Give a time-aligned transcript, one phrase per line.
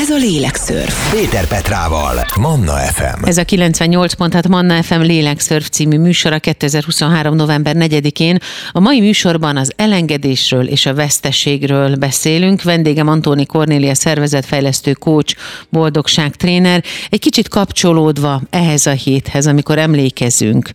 [0.00, 1.10] Ez a Lélekszörf.
[1.10, 3.24] Péter Petrával, Manna FM.
[3.24, 7.34] Ez a 98 pont, hát Manna FM Lélekszörf című műsora 2023.
[7.34, 8.38] november 4-én.
[8.72, 12.62] A mai műsorban az elengedésről és a veszteségről beszélünk.
[12.62, 15.36] Vendégem Antóni Kornélia szervezetfejlesztő coach,
[15.68, 16.84] boldogságtréner.
[17.08, 20.70] Egy kicsit kapcsolódva ehhez a héthez, amikor emlékezünk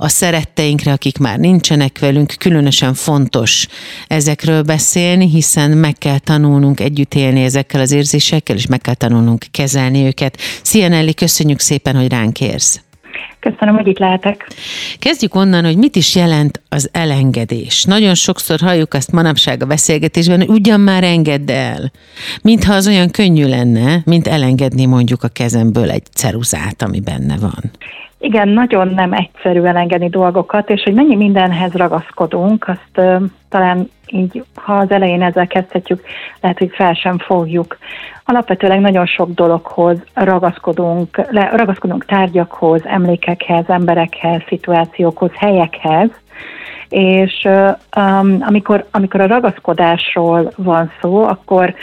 [0.00, 3.66] a szeretteinkre, akik már nincsenek velünk, különösen fontos
[4.06, 9.44] ezekről beszélni, hiszen meg kell tanulnunk együtt élni ezekkel az érzésekkel, és meg kell tanulnunk
[9.50, 10.38] kezelni őket.
[10.62, 12.80] Szia Nelly, köszönjük szépen, hogy ránk érsz.
[13.40, 14.48] Köszönöm, hogy itt lehetek.
[14.98, 17.84] Kezdjük onnan, hogy mit is jelent az elengedés.
[17.84, 21.92] Nagyon sokszor halljuk azt manapság a beszélgetésben, hogy ugyan már engedd el.
[22.42, 27.70] Mintha az olyan könnyű lenne, mint elengedni mondjuk a kezemből egy ceruzát, ami benne van.
[28.20, 33.16] Igen, nagyon nem egyszerű elengedni dolgokat, és hogy mennyi mindenhez ragaszkodunk, azt ö,
[33.48, 36.02] talán így, ha az elején ezzel kezdhetjük,
[36.40, 37.78] lehet, hogy fel sem fogjuk.
[38.24, 46.10] Alapvetőleg nagyon sok dologhoz ragaszkodunk, le, ragaszkodunk tárgyakhoz, emlékekhez, emberekhez, szituációkhoz, helyekhez,
[46.88, 47.48] és
[47.96, 51.74] um, amikor, amikor a ragaszkodásról van szó, akkor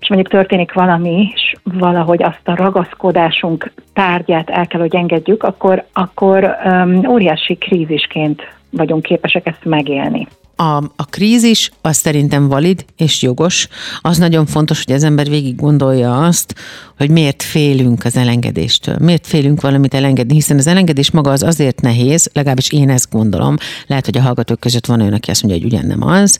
[0.00, 6.56] és mondjuk történik valami, valahogy azt a ragaszkodásunk tárgyát el kell, hogy engedjük, akkor, akkor
[6.64, 10.26] um, óriási krízisként vagyunk képesek ezt megélni
[10.62, 13.68] a, a krízis az szerintem valid és jogos.
[14.00, 16.54] Az nagyon fontos, hogy az ember végig gondolja azt,
[16.96, 18.96] hogy miért félünk az elengedéstől.
[19.00, 23.56] Miért félünk valamit elengedni, hiszen az elengedés maga az azért nehéz, legalábbis én ezt gondolom,
[23.86, 26.38] lehet, hogy a hallgatók között van olyan, aki azt mondja, hogy ugyan nem az,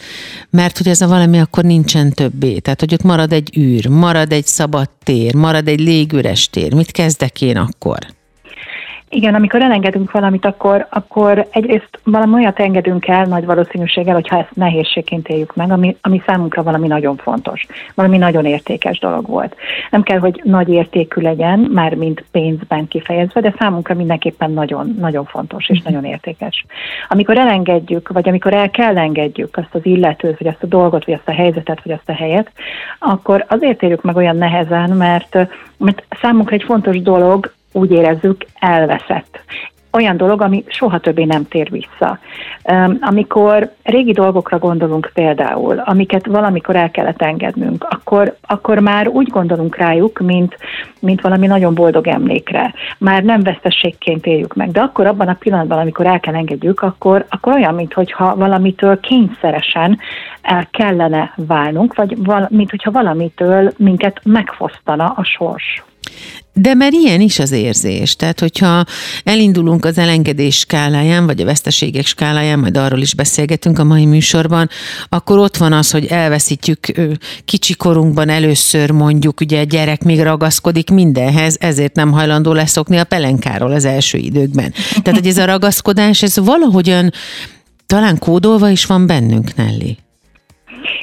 [0.50, 2.59] mert hogy ez a valami akkor nincsen többé.
[2.59, 6.75] Tehát, hogy ott marad egy űr, marad egy szabad tér, marad egy légüres tér.
[6.75, 7.98] Mit kezdek én akkor?
[9.15, 14.55] Igen, amikor elengedünk valamit, akkor, akkor egyrészt valami olyat engedünk el nagy valószínűséggel, hogyha ezt
[14.55, 19.57] nehézségként éljük meg, ami, ami számunkra valami nagyon fontos, valami nagyon értékes dolog volt.
[19.91, 25.25] Nem kell, hogy nagy értékű legyen, már mint pénzben kifejezve, de számunkra mindenképpen nagyon, nagyon
[25.25, 26.65] fontos és nagyon értékes.
[27.09, 31.15] Amikor elengedjük, vagy amikor el kell engedjük azt az illetőt, vagy azt a dolgot, vagy
[31.15, 32.53] azt a helyzetet, vagy azt a helyet,
[32.99, 35.39] akkor azért érjük meg olyan nehezen, mert,
[35.77, 39.41] mert számunkra egy fontos dolog, úgy érezzük, elveszett.
[39.94, 42.19] Olyan dolog, ami soha többé nem tér vissza.
[43.00, 49.77] Amikor régi dolgokra gondolunk például, amiket valamikor el kellett engednünk, akkor, akkor már úgy gondolunk
[49.77, 50.56] rájuk, mint,
[51.00, 52.75] mint valami nagyon boldog emlékre.
[52.99, 57.27] Már nem vesztességként éljük meg, de akkor abban a pillanatban, amikor el kell engedjük, akkor,
[57.28, 59.99] akkor olyan, mintha valamitől kényszeresen
[60.43, 65.83] el kellene válnunk, vagy val, mint hogyha valamitől minket megfosztana a sors.
[66.55, 68.17] De mert ilyen is az érzés.
[68.17, 68.85] Tehát, hogyha
[69.25, 74.69] elindulunk az elengedés skáláján, vagy a veszteségek skáláján, majd arról is beszélgetünk a mai műsorban,
[75.09, 76.87] akkor ott van az, hogy elveszítjük
[77.45, 83.73] kicsikorunkban először mondjuk, ugye a gyerek még ragaszkodik mindenhez, ezért nem hajlandó leszokni a pelenkáról
[83.73, 84.73] az első időkben.
[85.03, 87.13] Tehát, hogy ez a ragaszkodás, ez valahogyan
[87.87, 89.97] talán kódolva is van bennünk, Nelly.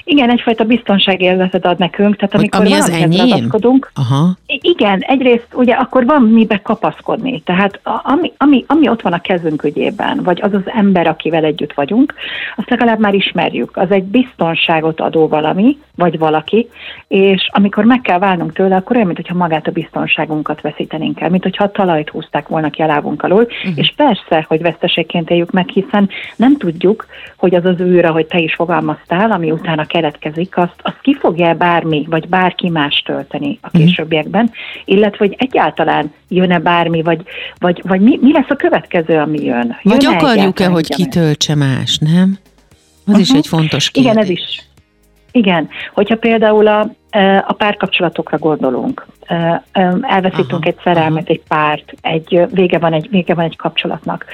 [0.03, 3.49] Igen, egyfajta biztonságérzetet ad nekünk, tehát amikor Ami az enyém?
[3.93, 4.37] Aha.
[4.45, 9.63] Igen, egyrészt ugye akkor van mibe kapaszkodni, tehát ami, ami, ami ott van a kezünk
[9.63, 12.13] ügyében, vagy az az ember, akivel együtt vagyunk,
[12.55, 13.77] azt legalább már ismerjük.
[13.77, 16.69] Az egy biztonságot adó valami, vagy valaki,
[17.07, 21.43] és amikor meg kell válnunk tőle, akkor olyan, mintha magát a biztonságunkat veszítenénk el, mint
[21.43, 23.71] hogyha a talajt húzták volna ki a lábunk alól, uh-huh.
[23.75, 27.05] és persze, hogy veszteségként éljük meg, hiszen nem tudjuk,
[27.37, 31.53] hogy az az űr, ahogy te is fogalmaztál, ami utána keletkezik, azt, azt ki fogja
[31.53, 33.83] bármi, vagy bárki más tölteni a mhm.
[33.83, 34.51] későbbiekben,
[34.85, 37.21] illetve hogy egyáltalán jön-e bármi, vagy,
[37.59, 39.55] vagy, vagy mi, mi lesz a következő, ami jön.
[39.65, 42.37] jön vagy akarjuk-e, hogy kitöltse más, nem?
[43.05, 43.21] Az uh-huh.
[43.21, 44.11] is egy fontos kérdés.
[44.11, 44.67] Igen, ez is.
[45.31, 46.79] Igen, hogyha például a,
[47.47, 49.05] a párkapcsolatokra gondolunk,
[50.01, 51.33] elveszítünk aha, egy szerelmet, aha.
[51.33, 54.25] egy párt, egy vége van egy, vége van egy kapcsolatnak,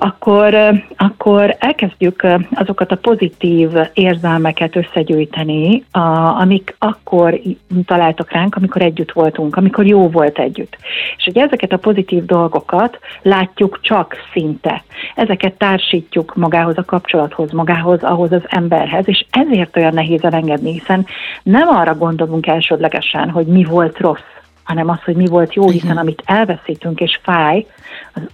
[0.00, 0.56] akkor,
[0.96, 6.00] akkor elkezdjük azokat a pozitív érzelmeket összegyűjteni, a,
[6.40, 7.40] amik akkor
[7.84, 10.76] találtak ránk, amikor együtt voltunk, amikor jó volt együtt.
[11.16, 14.82] És hogy ezeket a pozitív dolgokat látjuk csak szinte.
[15.14, 21.06] Ezeket társítjuk magához a kapcsolathoz, magához, ahhoz az emberhez, és ezért olyan nehéz elengedni, hiszen
[21.42, 24.30] nem arra gondolunk elsődlegesen, hogy mi volt rossz,
[24.70, 27.66] hanem az, hogy mi volt jó, hiszen amit elveszítünk és fáj,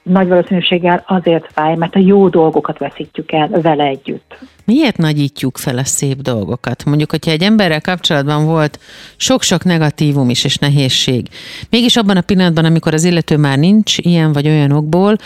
[0.03, 4.39] nagy valószínűséggel azért fáj, mert a jó dolgokat veszítjük el vele együtt.
[4.65, 6.85] Miért nagyítjuk fel a szép dolgokat?
[6.85, 8.79] Mondjuk, hogyha egy emberrel kapcsolatban volt
[9.17, 11.29] sok-sok negatívum is és nehézség,
[11.71, 15.17] mégis abban a pillanatban, amikor az illető már nincs ilyen vagy olyan okból,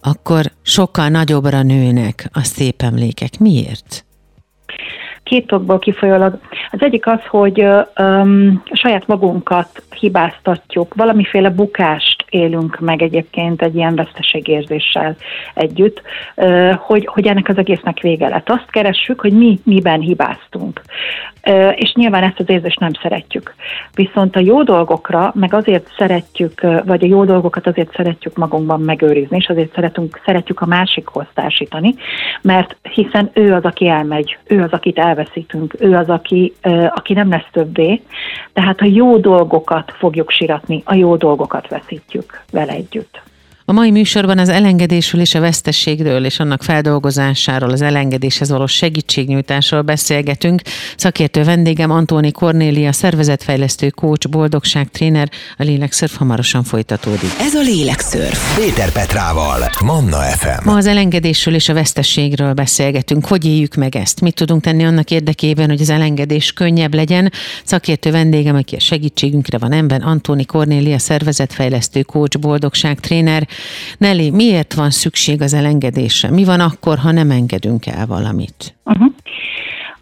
[0.00, 3.38] akkor sokkal nagyobbra nőnek a szép emlékek.
[3.38, 4.04] Miért?
[5.30, 6.38] két okból kifolyólag.
[6.70, 7.64] Az egyik az, hogy
[7.98, 15.16] um, saját magunkat hibáztatjuk, valamiféle bukást élünk meg egyébként egy ilyen veszteségérzéssel
[15.54, 16.02] együtt,
[16.76, 18.50] hogy, hogy ennek az egésznek vége lett.
[18.50, 20.80] Azt keressük, hogy mi miben hibáztunk.
[21.74, 23.54] És nyilván ezt az érzést nem szeretjük.
[23.94, 29.36] Viszont a jó dolgokra, meg azért szeretjük, vagy a jó dolgokat azért szeretjük magunkban megőrizni,
[29.36, 31.94] és azért szeretünk, szeretjük a másikhoz társítani,
[32.42, 36.52] mert hiszen ő az, aki elmegy, ő az, akit elveszítünk, ő az, aki,
[36.94, 38.00] aki nem lesz többé,
[38.52, 42.19] tehát a jó dolgokat fogjuk siratni, a jó dolgokat veszítjük
[42.50, 43.22] vele együtt.
[43.70, 49.82] A mai műsorban az elengedésről és a vesztességről és annak feldolgozásáról, az elengedéshez való segítségnyújtásról
[49.82, 50.62] beszélgetünk.
[50.96, 55.30] Szakértő vendégem Antóni Kornélia, szervezetfejlesztő, coach, boldogság tréner.
[55.56, 57.30] A lélekszörf hamarosan folytatódik.
[57.40, 58.58] Ez a lélekszörf.
[58.58, 60.64] Péter Petrával, Manna FM.
[60.64, 63.26] Ma az elengedésről és a vesztességről beszélgetünk.
[63.26, 64.20] Hogy éljük meg ezt?
[64.20, 67.32] Mit tudunk tenni annak érdekében, hogy az elengedés könnyebb legyen?
[67.64, 73.48] Szakértő vendégem, aki a segítségünkre van ember, Antóni Kornélia, szervezetfejlesztő, coach, boldogság tréner.
[73.98, 76.30] Nelly, miért van szükség az elengedésre?
[76.30, 78.74] Mi van akkor, ha nem engedünk el valamit?
[78.84, 79.12] Uh-huh.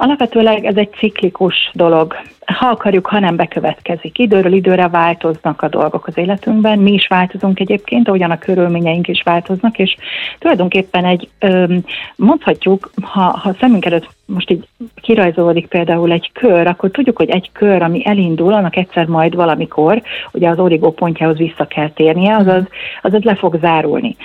[0.01, 2.15] Alapvetőleg ez egy ciklikus dolog.
[2.45, 4.19] Ha akarjuk, ha nem bekövetkezik.
[4.19, 9.23] Időről időre változnak a dolgok az életünkben, mi is változunk egyébként, ahogyan a körülményeink is
[9.23, 9.97] változnak, és
[10.39, 11.29] tulajdonképpen egy,
[12.17, 17.51] mondhatjuk, ha, ha szemünk előtt most így kirajzolódik például egy kör, akkor tudjuk, hogy egy
[17.53, 20.03] kör, ami elindul, annak egyszer majd valamikor,
[20.33, 22.63] ugye az origó pontjához vissza kell térnie, azaz,
[23.03, 24.17] azaz le fog zárulni.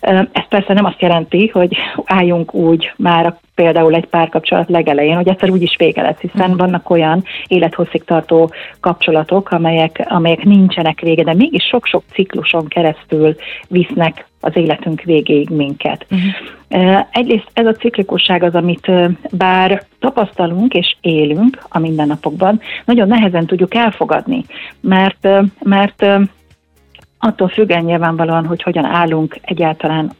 [0.00, 5.50] Ez persze nem azt jelenti, hogy álljunk úgy már például egy párkapcsolat legelején, hogy egyszer
[5.50, 6.58] úgyis vége lesz, hiszen uh-huh.
[6.58, 8.50] vannak olyan élethosszig tartó
[8.80, 13.34] kapcsolatok, amelyek, amelyek nincsenek vége, de mégis sok-sok cikluson keresztül
[13.68, 16.06] visznek az életünk végéig minket.
[16.10, 17.06] Uh-huh.
[17.10, 18.90] Egyrészt ez a ciklikusság az, amit
[19.30, 24.44] bár tapasztalunk és élünk a mindennapokban, nagyon nehezen tudjuk elfogadni,
[24.80, 25.28] mert,
[25.62, 26.06] mert
[27.24, 30.10] attól függően nyilvánvalóan, hogy hogyan állunk egyáltalán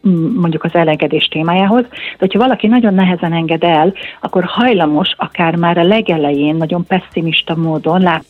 [0.41, 5.79] mondjuk az elengedés témájához, de hogyha valaki nagyon nehezen enged el, akkor hajlamos akár már
[5.79, 8.25] a legelején nagyon pessimista módon lát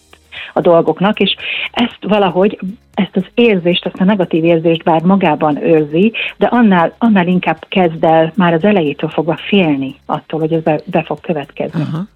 [0.53, 1.37] a dolgoknak, és
[1.73, 2.59] ezt valahogy,
[2.95, 8.05] ezt az érzést, ezt a negatív érzést bár magában őrzi, de annál, annál inkább kezd
[8.05, 11.81] el már az elejétől fogva félni attól, hogy ez be, be fog következni.
[11.81, 12.07] Aha.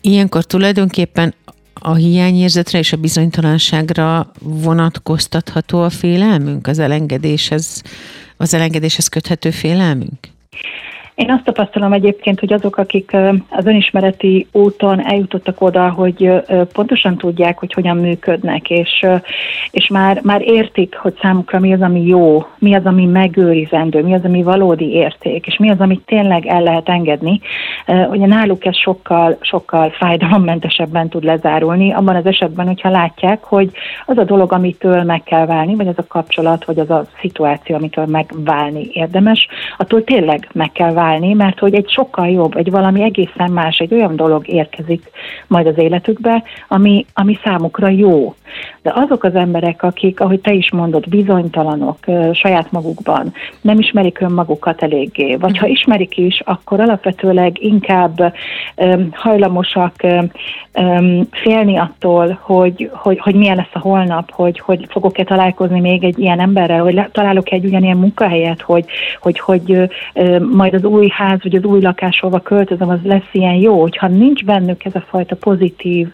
[0.00, 1.34] Ilyenkor tulajdonképpen
[1.74, 7.82] a hiányérzetre és a bizonytalanságra vonatkoztatható a félelmünk, az elengedéshez,
[8.36, 10.18] az elengedéshez köthető félelmünk?
[11.14, 13.16] Én azt tapasztalom egyébként, hogy azok, akik
[13.48, 16.30] az önismereti úton eljutottak oda, hogy
[16.72, 19.06] pontosan tudják, hogy hogyan működnek, és,
[19.70, 24.14] és már, már értik, hogy számukra mi az, ami jó, mi az, ami megőrizendő, mi
[24.14, 27.40] az, ami valódi érték, és mi az, amit tényleg el lehet engedni,
[27.86, 33.70] ugye náluk ez sokkal, sokkal fájdalommentesebben tud lezárulni, abban az esetben, hogyha látják, hogy
[34.06, 37.76] az a dolog, amitől meg kell válni, vagy az a kapcsolat, vagy az a szituáció,
[37.76, 42.70] amitől megválni érdemes, attól tényleg meg kell válni válni, mert hogy egy sokkal jobb, egy
[42.70, 45.10] valami egészen más, egy olyan dolog érkezik
[45.46, 48.34] majd az életükbe, ami, ami számukra jó.
[48.82, 51.98] De azok az emberek, akik, ahogy te is mondod, bizonytalanok
[52.32, 58.34] saját magukban, nem ismerik önmagukat eléggé, vagy ha ismerik is, akkor alapvetőleg inkább
[58.76, 65.24] um, hajlamosak um, félni attól, hogy, hogy, hogy milyen lesz a holnap, hogy, hogy fogok-e
[65.24, 68.84] találkozni még egy ilyen emberrel, hogy találok egy ugyanilyen munkahelyet, hogy,
[69.20, 69.76] hogy, hogy
[70.14, 73.80] um, majd az új ház, vagy az új lakás, hova költözöm, az lesz ilyen jó,
[73.80, 76.08] hogyha nincs bennük ez a fajta pozitív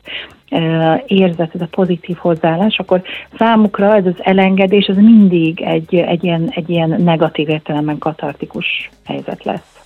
[1.06, 3.02] érzet, ez a pozitív hozzáállás, akkor
[3.38, 9.44] számukra ez az elengedés, az mindig egy, egy, ilyen, egy ilyen negatív értelemben katartikus helyzet
[9.44, 9.78] lesz.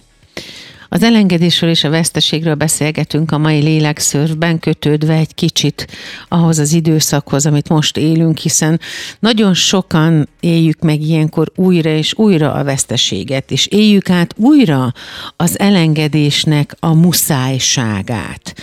[0.92, 5.86] Az elengedésről és a veszteségről beszélgetünk a mai lélekszörvben, kötődve egy kicsit
[6.28, 8.80] ahhoz az időszakhoz, amit most élünk, hiszen
[9.18, 14.92] nagyon sokan éljük meg ilyenkor újra és újra a veszteséget, és éljük át újra
[15.36, 18.54] az elengedésnek a muszájságát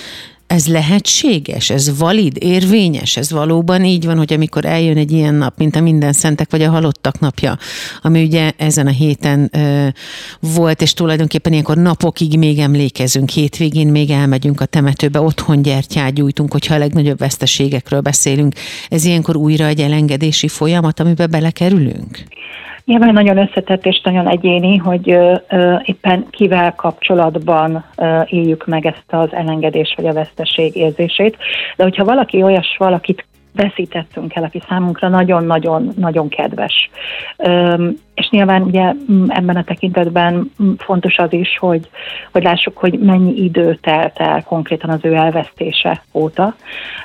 [0.50, 5.58] ez lehetséges, ez valid, érvényes, ez valóban így van, hogy amikor eljön egy ilyen nap,
[5.58, 7.58] mint a minden szentek vagy a halottak napja,
[8.02, 9.88] ami ugye ezen a héten ö,
[10.40, 16.52] volt, és tulajdonképpen ilyenkor napokig még emlékezünk, hétvégén még elmegyünk a temetőbe, otthon gyertyát gyújtunk,
[16.52, 18.54] hogyha a legnagyobb veszteségekről beszélünk.
[18.90, 22.24] Ez ilyenkor újra egy elengedési folyamat, amiben belekerülünk?
[22.90, 25.08] Nyilván nagyon összetett és nagyon egyéni, hogy
[25.84, 27.86] éppen kivel kapcsolatban
[28.26, 31.38] éljük meg ezt az elengedés vagy a veszteség érzését.
[31.76, 36.90] De hogyha valaki olyas valakit veszítettünk el, aki számunkra nagyon-nagyon-nagyon kedves.
[38.14, 38.94] És nyilván ugye
[39.28, 41.90] ebben a tekintetben fontos az is, hogy,
[42.32, 46.56] hogy lássuk, hogy mennyi idő telt el konkrétan az ő elvesztése óta.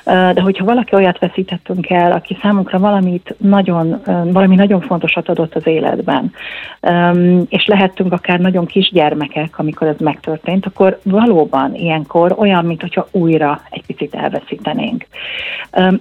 [0.05, 5.67] De hogyha valaki olyat veszítettünk el, aki számunkra valamit nagyon, valami nagyon fontosat adott az
[5.67, 6.31] életben,
[7.49, 13.61] és lehettünk akár nagyon kisgyermekek, amikor ez megtörtént, akkor valóban ilyenkor olyan, mint hogyha újra
[13.69, 15.05] egy picit elveszítenénk.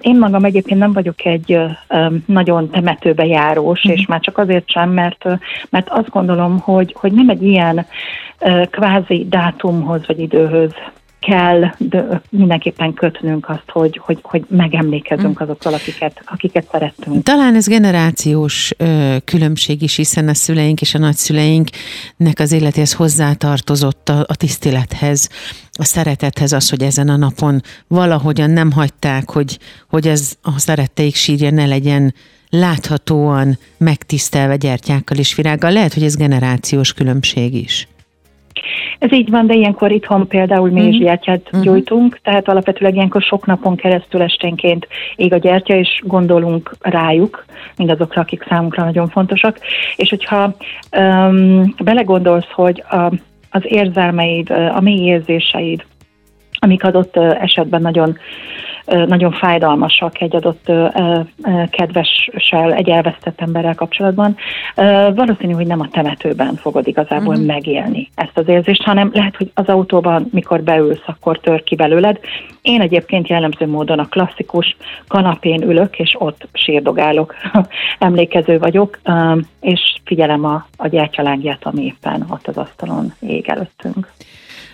[0.01, 1.61] Én magam egyébként nem vagyok egy
[2.27, 5.25] nagyon temetőbe járós, és már csak azért sem, mert,
[5.71, 7.87] mert azt gondolom, hogy, hogy nem egy ilyen
[8.71, 10.73] kvázi dátumhoz vagy időhöz
[11.27, 15.43] kell de mindenképpen kötnünk azt, hogy, hogy, hogy megemlékezünk mm.
[15.43, 17.23] azokkal, akiket, akiket szerettünk.
[17.23, 24.09] Talán ez generációs ö, különbség is, hiszen a szüleink és a nagyszüleinknek az életéhez hozzátartozott
[24.09, 25.29] a, a tisztelethez,
[25.73, 31.15] a szeretethez az, hogy ezen a napon valahogyan nem hagyták, hogy, hogy ez a szeretteik
[31.15, 32.15] sírja ne legyen
[32.49, 35.73] láthatóan megtisztelve gyertyákkal és virággal.
[35.73, 37.89] Lehet, hogy ez generációs különbség is.
[38.99, 41.05] Ez így van, de ilyenkor itthon például mi is mhm.
[41.05, 41.63] gyertyát uh-huh.
[41.63, 47.45] gyújtunk, tehát alapvetően ilyenkor sok napon keresztül esténként ég a gyertya, és gondolunk rájuk,
[47.77, 49.59] mindazokra, akik számunkra nagyon fontosak.
[49.97, 50.55] És hogyha
[50.99, 53.13] um, belegondolsz, hogy a,
[53.51, 55.85] az érzelmeid, a mély érzéseid,
[56.59, 58.17] amik adott esetben nagyon
[58.85, 60.73] nagyon fájdalmasak egy adott
[61.71, 64.37] kedvessel, egy elvesztett emberrel kapcsolatban,
[65.15, 67.47] valószínű, hogy nem a temetőben fogod igazából uh-huh.
[67.47, 72.19] megélni ezt az érzést, hanem lehet, hogy az autóban, mikor beülsz, akkor tör ki belőled.
[72.63, 74.77] Én egyébként jellemző módon a klasszikus
[75.09, 77.35] kanapén ülök, és ott sírdogálok,
[77.99, 78.99] emlékező vagyok,
[79.61, 84.13] és figyelem a, a gyertyalángját, ami éppen ott az asztalon ég előttünk.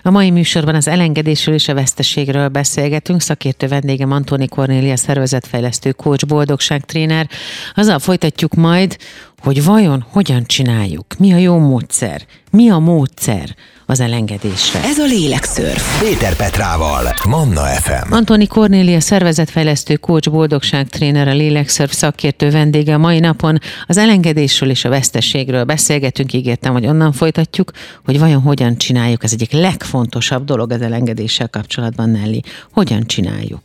[0.02, 3.20] A mai műsorban az elengedésről és a veszteségről beszélgetünk.
[3.20, 7.28] Szakértő vendégem Antoni Kornélia, szervezetfejlesztő, coach, boldogságtréner.
[7.74, 8.96] Azzal folytatjuk majd,
[9.42, 13.54] hogy vajon hogyan csináljuk, mi a jó módszer, mi a módszer
[13.90, 14.82] az elengedésre.
[14.84, 16.00] Ez a Lélekszörf.
[16.02, 18.12] Péter Petrával, Manna FM.
[18.12, 24.84] Antoni Kornélia, szervezetfejlesztő, coach, boldogságtréner, a Lélekszörf szakértő vendége a mai napon az elengedésről és
[24.84, 26.32] a veszteségről beszélgetünk.
[26.32, 27.70] Ígértem, hogy onnan folytatjuk,
[28.04, 29.24] hogy vajon hogyan csináljuk.
[29.24, 32.40] Ez egyik legfontosabb dolog az elengedéssel kapcsolatban, Nelly.
[32.72, 33.62] Hogyan csináljuk?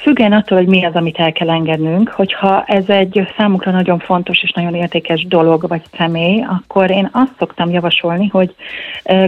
[0.00, 4.42] Függően attól, hogy mi az, amit el kell engednünk, hogyha ez egy számukra nagyon fontos
[4.42, 8.54] és nagyon értékes dolog vagy személy, akkor én azt szoktam javasolni, hogy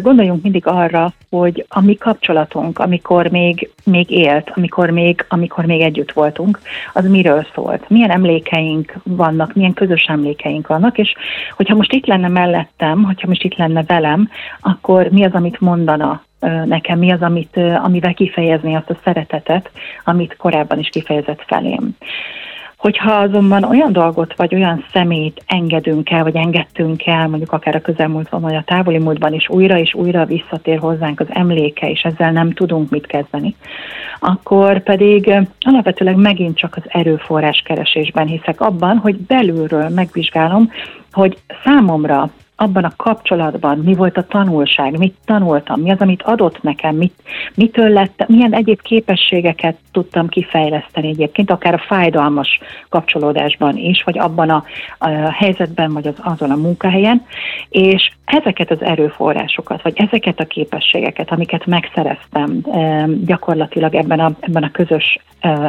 [0.00, 5.80] gondoljunk mindig arra, hogy a mi kapcsolatunk, amikor még, még élt, amikor még, amikor még
[5.80, 6.60] együtt voltunk,
[6.92, 11.14] az miről szólt, milyen emlékeink vannak, milyen közös emlékeink vannak, és
[11.56, 16.22] hogyha most itt lenne mellettem, hogyha most itt lenne velem, akkor mi az, amit mondana
[16.64, 19.70] nekem mi az, amit, amivel kifejezni azt a szeretetet,
[20.04, 21.97] amit korábban is kifejezett felém.
[22.76, 27.80] Hogyha azonban olyan dolgot vagy olyan szemét engedünk el, vagy engedtünk el, mondjuk akár a
[27.80, 32.32] közelmúltban, vagy a távoli múltban is újra és újra visszatér hozzánk az emléke, és ezzel
[32.32, 33.56] nem tudunk mit kezdeni,
[34.20, 40.70] akkor pedig alapvetőleg megint csak az erőforrás keresésben hiszek abban, hogy belülről megvizsgálom,
[41.12, 42.30] hogy számomra
[42.61, 47.14] abban a kapcsolatban mi volt a tanulság, mit tanultam, mi az, amit adott nekem, mit,
[47.55, 54.50] mitől lett, milyen egyéb képességeket tudtam kifejleszteni egyébként, akár a fájdalmas kapcsolódásban is, vagy abban
[54.50, 54.64] a,
[54.99, 57.26] a helyzetben, vagy az, azon a munkahelyen,
[57.69, 62.62] és ezeket az erőforrásokat, vagy ezeket a képességeket, amiket megszereztem
[63.25, 65.19] gyakorlatilag ebben a, ebben a közös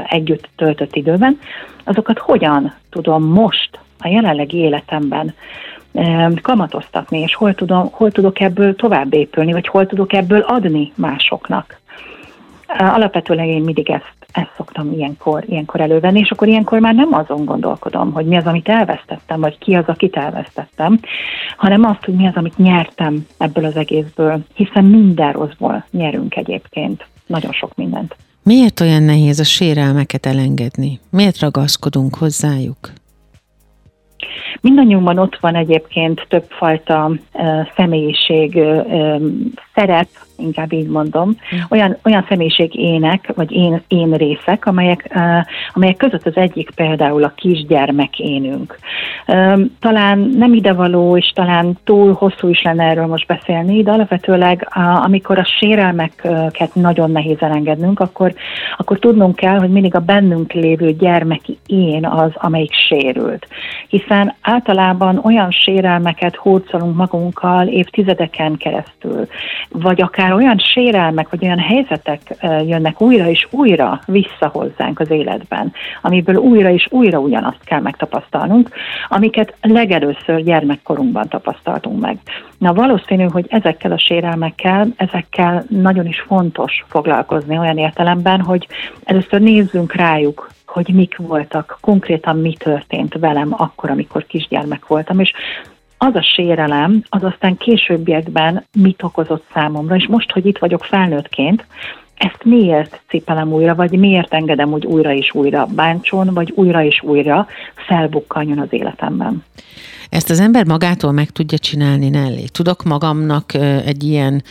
[0.07, 1.39] együtt töltött időben,
[1.83, 5.33] azokat hogyan tudom most a jelenlegi életemben
[6.41, 11.79] kamatoztatni, és hol, tudom, hol tudok ebből tovább épülni, vagy hol tudok ebből adni másoknak.
[12.77, 17.45] Alapvetően én mindig ezt, ezt szoktam ilyenkor, ilyenkor elővenni, és akkor ilyenkor már nem azon
[17.45, 20.99] gondolkodom, hogy mi az, amit elvesztettem, vagy ki az, akit elvesztettem,
[21.57, 27.05] hanem azt, hogy mi az, amit nyertem ebből az egészből, hiszen minden rosszból nyerünk egyébként,
[27.25, 28.15] nagyon sok mindent.
[28.43, 30.99] Miért olyan nehéz a sérelmeket elengedni?
[31.09, 32.91] Miért ragaszkodunk hozzájuk?
[34.61, 37.11] Mindannyiunkban ott van egyébként többfajta
[37.75, 38.59] személyiség
[39.75, 40.07] szerep,
[40.41, 41.55] inkább így mondom, hm.
[41.69, 47.23] olyan, olyan személyiség ének, vagy én, én részek, amelyek, uh, amelyek között az egyik például
[47.23, 48.77] a kisgyermek énünk.
[49.27, 54.67] Uh, talán nem idevaló, és talán túl hosszú is lenne erről most beszélni, de alapvetőleg
[54.75, 58.33] uh, amikor a sérelmeket nagyon nehéz elengednünk, akkor,
[58.77, 63.47] akkor tudnunk kell, hogy mindig a bennünk lévő gyermeki én az, amelyik sérült.
[63.87, 69.27] Hiszen általában olyan sérelmeket hurcolunk magunkkal évtizedeken keresztül,
[69.69, 75.11] vagy akár már olyan sérelmek, vagy olyan helyzetek jönnek újra és újra vissza hozzánk az
[75.11, 78.69] életben, amiből újra és újra ugyanazt kell megtapasztalnunk,
[79.07, 82.17] amiket legelőször gyermekkorunkban tapasztaltunk meg.
[82.57, 88.67] Na valószínű, hogy ezekkel a sérelmekkel, ezekkel nagyon is fontos foglalkozni olyan értelemben, hogy
[89.03, 95.31] először nézzünk rájuk, hogy mik voltak, konkrétan mi történt velem akkor, amikor kisgyermek voltam, és
[96.03, 101.65] az a sérelem, az aztán későbbiekben mit okozott számomra, és most, hogy itt vagyok felnőttként,
[102.17, 107.01] ezt miért cipelem újra, vagy miért engedem, hogy újra és újra bántson, vagy újra és
[107.03, 107.47] újra
[107.87, 109.43] felbukkanjon az életemben.
[110.09, 112.45] Ezt az ember magától meg tudja csinálni, Nelly?
[112.51, 113.53] Tudok magamnak
[113.85, 114.43] egy ilyen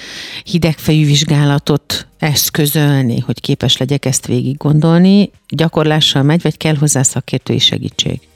[0.44, 5.30] hidegfejű vizsgálatot eszközölni, hogy képes legyek ezt végig gondolni?
[5.48, 8.29] Gyakorlással megy, vagy kell hozzá szakértői segítség?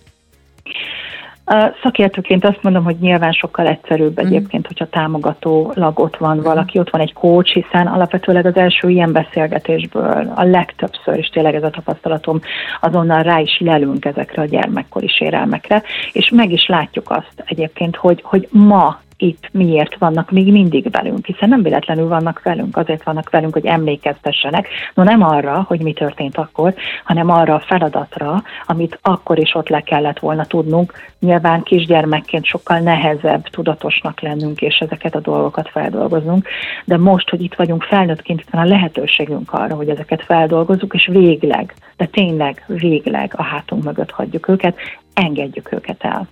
[1.82, 4.26] Szakértőként azt mondom, hogy nyilván sokkal egyszerűbb mm.
[4.26, 9.12] egyébként, hogyha támogatólag ott van valaki, ott van egy coach, hiszen alapvetőleg az első ilyen
[9.12, 12.40] beszélgetésből a legtöbbször, és tényleg ez a tapasztalatom,
[12.80, 15.82] azonnal rá is lelünk ezekre a gyermekkori sérelmekre,
[16.12, 21.26] és meg is látjuk azt egyébként, hogy, hogy ma itt miért vannak még mindig velünk,
[21.26, 25.92] hiszen nem véletlenül vannak velünk, azért vannak velünk, hogy emlékeztessenek, no nem arra, hogy mi
[25.92, 30.92] történt akkor, hanem arra a feladatra, amit akkor is ott le kellett volna tudnunk.
[31.20, 36.48] Nyilván kisgyermekként sokkal nehezebb tudatosnak lennünk, és ezeket a dolgokat feldolgoznunk,
[36.84, 41.08] de most, hogy itt vagyunk felnőttként, itt van a lehetőségünk arra, hogy ezeket feldolgozzuk, és
[41.12, 44.76] végleg, de tényleg végleg a hátunk mögött hagyjuk őket,
[45.14, 46.28] engedjük őket el.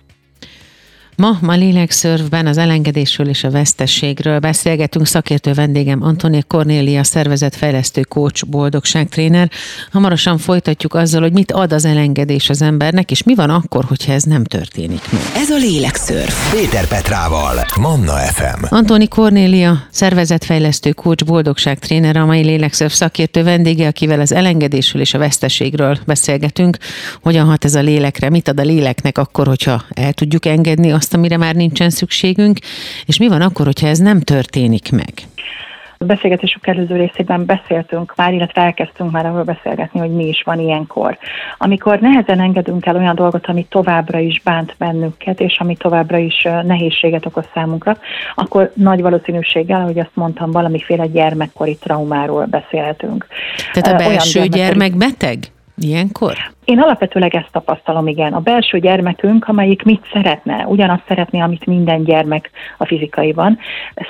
[1.15, 8.45] Ma, ma lélekszörvben az elengedésről és a vesztességről beszélgetünk szakértő vendégem Antonia Cornélia, szervezetfejlesztő coach,
[8.45, 9.49] boldogságtréner.
[9.91, 14.11] Hamarosan folytatjuk azzal, hogy mit ad az elengedés az embernek, és mi van akkor, hogyha
[14.11, 15.21] ez nem történik meg.
[15.35, 16.31] Ez a lélekszörv.
[16.51, 18.63] Péter Petrával, Manna FM.
[18.69, 25.17] Antoni Cornélia, szervezetfejlesztő coach, boldogságtréner, a mai lélekszörv szakértő vendége, akivel az elengedésről és a
[25.17, 26.77] vesztességről beszélgetünk.
[27.21, 31.12] Hogyan hat ez a lélekre, mit ad a léleknek akkor, hogyha el tudjuk engedni azt,
[31.13, 32.57] amire már nincsen szükségünk,
[33.05, 35.13] és mi van akkor, hogyha ez nem történik meg?
[36.03, 40.59] A beszélgetésük előző részében beszéltünk már, illetve elkezdtünk már arról beszélgetni, hogy mi is van
[40.59, 41.17] ilyenkor.
[41.57, 46.47] Amikor nehezen engedünk el olyan dolgot, ami továbbra is bánt bennünket, és ami továbbra is
[46.63, 47.97] nehézséget okoz számunkra,
[48.35, 53.27] akkor nagy valószínűséggel, ahogy azt mondtam, valamiféle gyermekkori traumáról beszélhetünk.
[53.73, 55.37] Tehát a belső gyermek gyermek beteg?
[55.75, 56.37] Ilyenkor?
[56.65, 58.33] Én alapvetőleg ezt tapasztalom, igen.
[58.33, 63.57] A belső gyermekünk, amelyik mit szeretne, ugyanazt szeretné, amit minden gyermek a fizikaiban.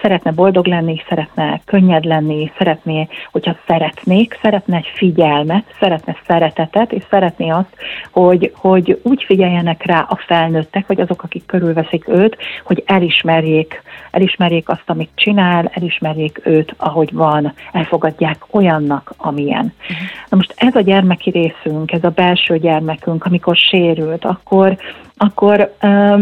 [0.02, 7.04] Szeretne boldog lenni, szeretne könnyed lenni, szeretné, hogyha szeretnék, szeretne egy figyelmet, szeretne szeretetet, és
[7.10, 7.76] szeretné azt,
[8.12, 14.70] hogy, hogy úgy figyeljenek rá a felnőttek, vagy azok, akik körülveszik őt, hogy elismerjék, elismerjék
[14.70, 19.74] azt, amit csinál, elismerjék őt, ahogy van, elfogadják olyannak, amilyen.
[19.82, 19.98] Uh-huh.
[20.30, 24.78] Na most ez a gyermeki részünk, ez a belső első gyermekünk, amikor sérült, akkor,
[25.18, 26.22] akkor uh,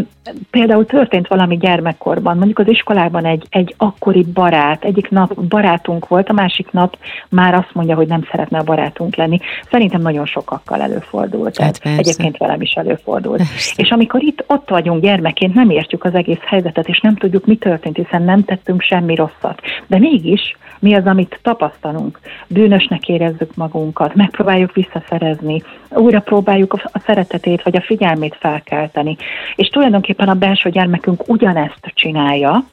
[0.50, 6.30] például történt valami gyermekkorban, mondjuk az iskolában egy, egy akkori barát, egyik nap barátunk volt,
[6.30, 6.98] a másik nap
[7.30, 9.40] már azt mondja, hogy nem szeretne a barátunk lenni.
[9.72, 11.58] Szerintem nagyon sokakkal előfordult.
[11.58, 13.38] Hát egyébként velem is előfordult.
[13.38, 13.74] Persze.
[13.76, 17.56] És amikor itt ott vagyunk gyermekként, nem értjük az egész helyzetet, és nem tudjuk, mi
[17.56, 19.62] történt, hiszen nem tettünk semmi rosszat.
[19.88, 22.20] De mégis mi az, amit tapasztalunk.
[22.48, 28.38] Bűnösnek érezzük magunkat, megpróbáljuk visszaszerezni, újra próbáljuk a szeretetét vagy a figyelmét
[28.82, 29.18] felkelteni.
[29.56, 32.64] És tulajdonképpen a belső gyermekünk ugyanezt csinálja,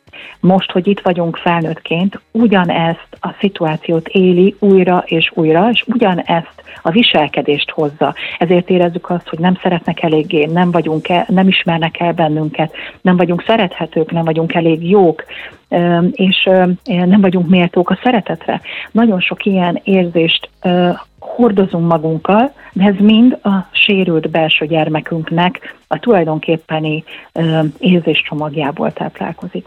[0.41, 6.91] most, hogy itt vagyunk felnőttként, ugyanezt a szituációt éli újra és újra, és ugyanezt a
[6.91, 8.15] viselkedést hozza.
[8.39, 13.17] Ezért érezzük azt, hogy nem szeretnek eléggé, nem vagyunk el, nem ismernek el bennünket, nem
[13.17, 15.25] vagyunk szerethetők, nem vagyunk elég jók,
[16.13, 16.49] és
[16.85, 18.61] nem vagyunk méltók a szeretetre.
[18.91, 20.51] Nagyon sok ilyen érzést
[21.39, 27.05] hordozunk magunkkal, de ez mind a sérült belső gyermekünknek a tulajdonképpeni
[27.79, 29.67] érzéscsomagjából táplálkozik.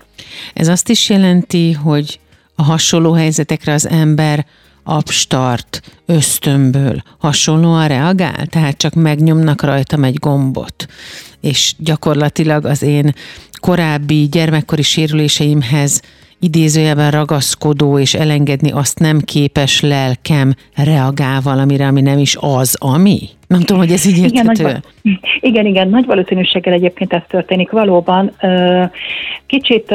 [0.53, 2.19] Ez azt is jelenti, hogy
[2.55, 4.45] a hasonló helyzetekre az ember
[4.83, 10.85] abstart, ösztönből hasonlóan reagál, tehát csak megnyomnak rajtam egy gombot,
[11.41, 13.13] és gyakorlatilag az én
[13.59, 16.01] korábbi gyermekkori sérüléseimhez
[16.41, 23.19] idézőjelben ragaszkodó és elengedni azt nem képes lelkem reagál valamire, ami nem is az, ami?
[23.47, 24.77] Nem tudom, hogy ez így igen, nagy,
[25.39, 27.71] igen, igen, nagy valószínűséggel egyébként ez történik.
[27.71, 28.31] Valóban
[29.45, 29.93] kicsit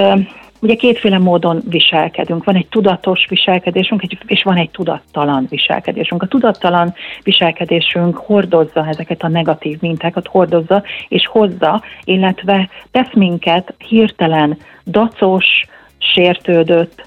[0.61, 2.45] Ugye kétféle módon viselkedünk.
[2.45, 6.23] Van egy tudatos viselkedésünk, és van egy tudattalan viselkedésünk.
[6.23, 14.59] A tudattalan viselkedésünk hordozza ezeket a negatív mintákat, hordozza és hozza, illetve tesz minket hirtelen
[14.87, 15.47] dacos,
[16.13, 17.05] sértődött,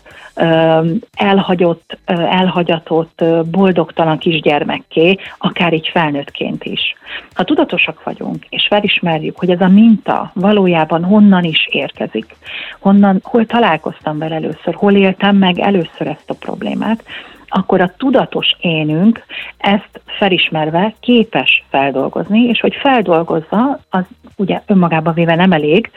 [1.14, 6.96] elhagyott, elhagyatott, boldogtalan kisgyermekké, akár így felnőttként is.
[7.34, 12.36] Ha tudatosak vagyunk, és felismerjük, hogy ez a minta valójában honnan is érkezik,
[12.80, 17.04] honnan, hol találkoztam vele először, hol éltem meg először ezt a problémát,
[17.50, 19.24] akkor a tudatos énünk
[19.58, 24.04] ezt felismerve képes feldolgozni, és hogy feldolgozza, az
[24.36, 25.92] ugye önmagában véve nem elég,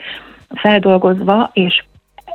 [0.55, 1.83] feldolgozva és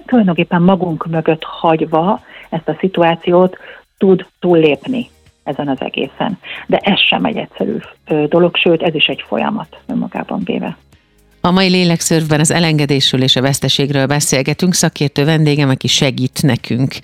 [0.09, 3.57] tulajdonképpen magunk mögött hagyva ezt a szituációt
[3.99, 5.07] tud túllépni
[5.43, 6.39] ezen az egészen.
[6.67, 7.77] De ez sem egy egyszerű
[8.27, 10.77] dolog, sőt, ez is egy folyamat önmagában véve.
[11.49, 14.75] A mai lélekszörvben az elengedésről és a veszteségről beszélgetünk.
[14.75, 16.95] Szakértő vendégem, aki segít nekünk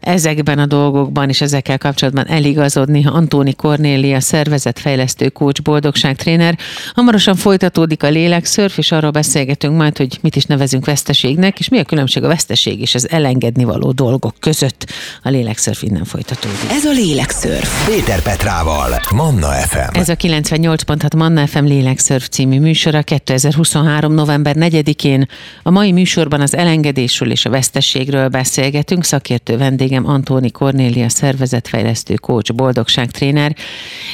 [0.00, 3.06] ezekben a dolgokban és ezekkel kapcsolatban eligazodni.
[3.06, 6.58] Antóni Kornélia, szervezetfejlesztő, coach, boldogságtréner.
[6.94, 11.78] Hamarosan folytatódik a lélekszörf, és arról beszélgetünk majd, hogy mit is nevezünk veszteségnek, és mi
[11.78, 14.92] a különbség a veszteség és az elengedni való dolgok között.
[15.22, 16.70] A lélekszörf innen folytatódik.
[16.70, 17.86] Ez a lélekszörf.
[17.86, 19.98] Péter Petrával, Manna FM.
[19.98, 24.14] Ez a 98.6 Manna FM lélekszörf című műsora 2020 2023.
[24.14, 25.28] november 4-én
[25.62, 29.04] a mai műsorban az elengedésről és a vesztességről beszélgetünk.
[29.04, 33.56] Szakértő vendégem Antóni Kornélia, szervezetfejlesztő, coach, boldogságtréner.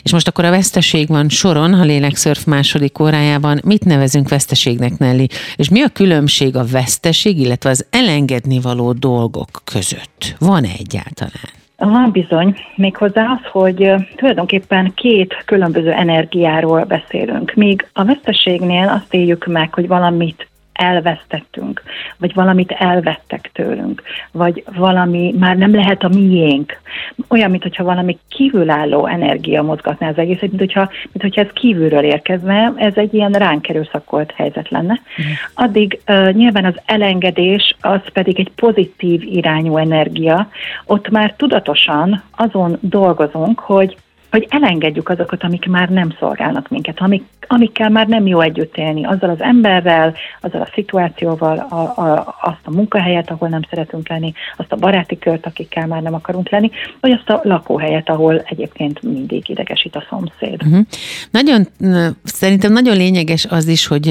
[0.03, 3.61] És most akkor a veszteség van soron a Lélekszörf második órájában.
[3.65, 5.27] Mit nevezünk veszteségnek, Nelly?
[5.57, 10.37] És mi a különbség a veszteség, illetve az elengedni való dolgok között?
[10.39, 11.64] Van-e egyáltalán?
[11.77, 17.55] Van bizony, méghozzá az, hogy tulajdonképpen két különböző energiáról beszélünk.
[17.55, 21.83] Míg a veszteségnél azt éljük meg, hogy valamit elvesztettünk,
[22.17, 26.81] vagy valamit elvettek tőlünk, vagy valami már nem lehet a miénk.
[27.29, 32.73] Olyan, mintha valami kívülálló energia mozgatná az egészet, mint hogyha, mint hogyha ez kívülről érkezne,
[32.77, 34.93] ez egy ilyen ránk erőszakolt helyzet lenne.
[34.93, 35.25] Mm.
[35.55, 40.49] Addig uh, nyilván az elengedés, az pedig egy pozitív irányú energia,
[40.87, 43.97] ott már tudatosan azon dolgozunk, hogy
[44.35, 49.05] hogy elengedjük azokat, amik már nem szolgálnak minket, amik, amikkel már nem jó együtt élni,
[49.05, 54.33] azzal az emberrel, azzal a szituációval, a, a, azt a munkahelyet, ahol nem szeretünk lenni,
[54.57, 56.71] azt a baráti kört, akikkel már nem akarunk lenni,
[57.01, 60.63] vagy azt a lakóhelyet, ahol egyébként mindig idegesít a szomszéd.
[60.63, 60.87] Uh-huh.
[61.31, 61.67] Nagyon,
[62.25, 64.09] szerintem nagyon lényeges az is, hogy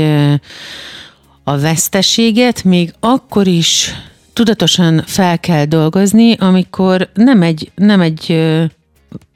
[1.44, 3.94] a veszteséget még akkor is
[4.34, 8.42] tudatosan fel kell dolgozni, amikor nem egy, nem egy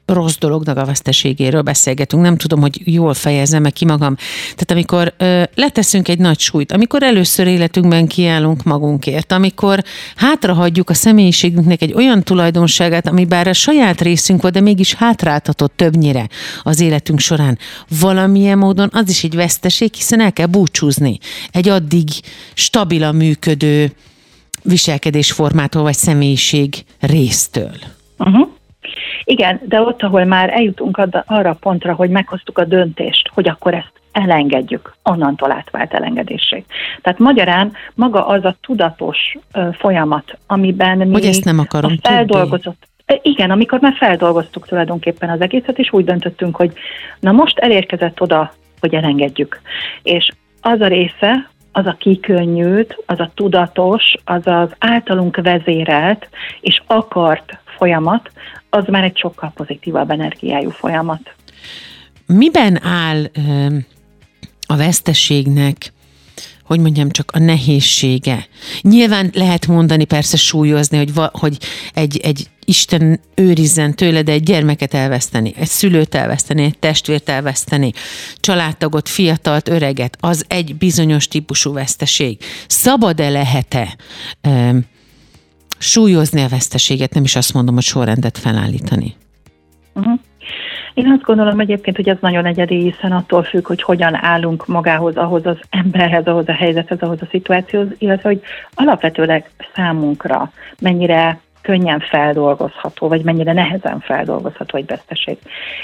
[0.08, 2.22] rossz dolognak a veszteségéről beszélgetünk.
[2.22, 4.16] Nem tudom, hogy jól fejezem meg ki magam.
[4.40, 9.82] Tehát amikor ö, leteszünk egy nagy súlyt, amikor először életünkben kiállunk magunkért, amikor
[10.16, 15.72] hátrahagyjuk a személyiségünknek egy olyan tulajdonságát, ami bár a saját részünk volt, de mégis hátráltatott
[15.76, 16.28] többnyire
[16.62, 17.58] az életünk során.
[18.00, 21.18] Valamilyen módon az is egy veszteség, hiszen el kell búcsúzni
[21.50, 22.08] egy addig
[22.54, 23.92] stabilan működő
[24.62, 27.72] viselkedésformától vagy személyiség résztől.
[28.18, 28.48] Uh-huh.
[29.24, 33.74] Igen, de ott, ahol már eljutunk arra a pontra, hogy meghoztuk a döntést, hogy akkor
[33.74, 36.64] ezt elengedjük, onnantól átvált elengedésé.
[37.02, 39.18] Tehát magyarán maga az a tudatos
[39.72, 42.86] folyamat, amiben mi hogy ezt nem akarom a feldolgozott,
[43.22, 46.72] igen, amikor már feldolgoztuk tulajdonképpen az egészet, és úgy döntöttünk, hogy
[47.20, 49.60] na most elérkezett oda, hogy elengedjük.
[50.02, 50.28] És
[50.60, 56.28] az a része, az a kikönnyült, az a tudatos, az az általunk vezérelt
[56.60, 58.30] és akart folyamat,
[58.70, 61.34] az már egy sokkal pozitívabb energiájú folyamat.
[62.26, 63.24] Miben áll
[64.66, 65.92] a veszteségnek
[66.68, 68.46] hogy mondjam, csak a nehézsége.
[68.80, 71.58] Nyilván lehet mondani, persze súlyozni, hogy, va, hogy
[71.94, 77.92] egy, egy Isten őrizzen tőled egy gyermeket elveszteni, egy szülőt elveszteni, egy testvért elveszteni,
[78.36, 82.38] családtagot, fiatalt, öreget, az egy bizonyos típusú veszteség.
[82.66, 83.96] Szabad-e lehet-e
[85.78, 89.14] súlyozni a veszteséget, nem is azt mondom, hogy sorrendet felállítani.
[89.94, 90.18] Uh-huh.
[90.94, 95.16] Én azt gondolom egyébként, hogy ez nagyon egyedi, hiszen attól függ, hogy hogyan állunk magához,
[95.16, 98.40] ahhoz az emberhez, ahhoz a helyzethez, ahhoz a szituációhoz, illetve hogy
[98.74, 105.38] alapvetőleg számunkra mennyire könnyen feldolgozható, vagy mennyire nehezen feldolgozható egy veszteség.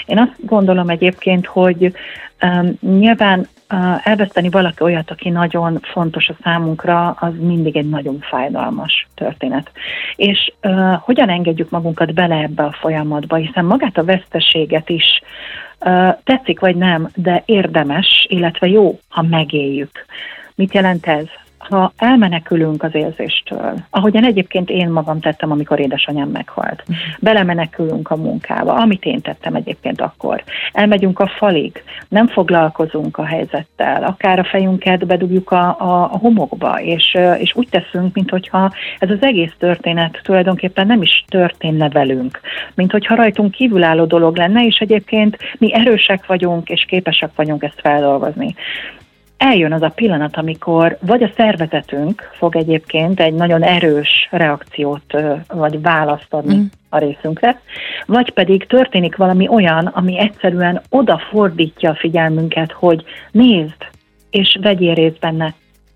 [0.07, 1.95] Én azt gondolom egyébként, hogy
[2.43, 3.49] um, nyilván
[4.03, 9.71] elveszteni valaki olyat, aki nagyon fontos a számunkra, az mindig egy nagyon fájdalmas történet.
[10.17, 15.23] És uh, hogyan engedjük magunkat bele ebbe a folyamatba, hiszen magát a veszteséget is
[15.81, 20.05] uh, tetszik vagy nem, de érdemes, illetve jó, ha megéljük.
[20.55, 21.27] Mit jelent ez?
[21.67, 26.85] Ha elmenekülünk az érzéstől, ahogyan egyébként én magam tettem, amikor édesanyám meghalt,
[27.21, 34.05] belemenekülünk a munkába, amit én tettem egyébként akkor, elmegyünk a falig, nem foglalkozunk a helyzettel,
[34.05, 39.23] akár a fejünket bedugjuk a, a, a homokba, és, és úgy teszünk, mintha ez az
[39.23, 42.41] egész történet tulajdonképpen nem is történne velünk,
[42.75, 47.81] mint hogyha rajtunk kívülálló dolog lenne, és egyébként mi erősek vagyunk, és képesek vagyunk ezt
[47.81, 48.55] feldolgozni
[49.37, 55.17] eljön az a pillanat, amikor vagy a szervezetünk fog egyébként egy nagyon erős reakciót
[55.49, 56.65] vagy választ adni mm.
[56.89, 57.61] a részünkre,
[58.07, 63.87] vagy pedig történik valami olyan, ami egyszerűen odafordítja a figyelmünket, hogy nézd,
[64.31, 65.55] és vegyél részt benne,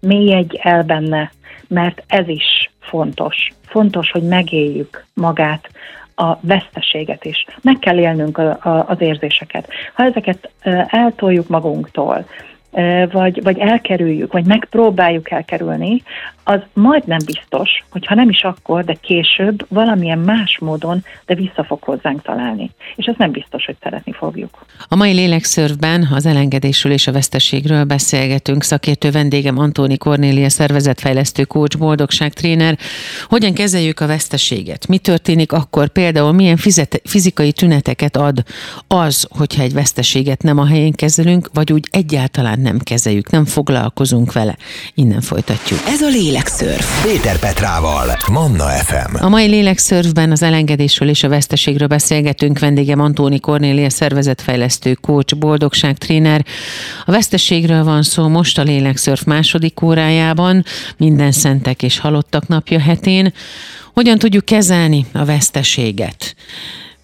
[0.08, 1.30] egy el benne,
[1.68, 3.48] mert ez is fontos.
[3.66, 5.68] Fontos, hogy megéljük magát,
[6.20, 7.44] a veszteséget is.
[7.62, 9.68] Meg kell élnünk a, a, az érzéseket.
[9.94, 10.50] Ha ezeket
[10.86, 12.26] eltoljuk magunktól,
[13.12, 16.02] vagy, vagy elkerüljük, vagy megpróbáljuk elkerülni,
[16.50, 21.64] az majdnem biztos, hogy ha nem is akkor, de később valamilyen más módon, de vissza
[21.64, 22.70] fog hozzánk találni.
[22.96, 24.66] És ez nem biztos, hogy szeretni fogjuk.
[24.88, 28.62] A mai lélekszörvben az elengedésről és a veszteségről beszélgetünk.
[28.62, 32.78] Szakértő vendégem Antóni Kornélia, szervezetfejlesztő coach, boldogság tréner.
[33.24, 34.86] Hogyan kezeljük a veszteséget?
[34.86, 38.42] Mi történik akkor például, milyen fizet, fizikai tüneteket ad
[38.86, 44.32] az, hogyha egy veszteséget nem a helyén kezelünk, vagy úgy egyáltalán nem kezeljük, nem foglalkozunk
[44.32, 44.56] vele.
[44.94, 45.80] Innen folytatjuk.
[45.86, 47.04] Ez a lélek Lélekszörf.
[47.04, 49.14] Péter Petrával, Manna FM.
[49.24, 52.58] A mai Lélekszörfben az elengedésről és a veszteségről beszélgetünk.
[52.58, 56.44] Vendégem Antóni Kornélia, szervezetfejlesztő, coach, boldogság tréner.
[57.04, 60.64] A veszteségről van szó most a Lélekszörf második órájában,
[60.96, 63.32] minden szentek és halottak napja hetén.
[63.94, 66.34] Hogyan tudjuk kezelni a veszteséget?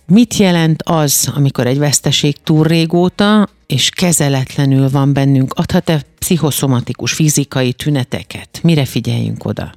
[0.06, 5.52] Mit jelent az, amikor egy veszteség túl régóta és kezeletlenül van bennünk?
[5.54, 8.60] Adhat-e pszichoszomatikus, fizikai tüneteket?
[8.62, 9.70] Mire figyeljünk oda?